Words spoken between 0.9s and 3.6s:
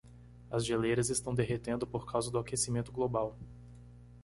estão derretendo por causa do aquecimento global.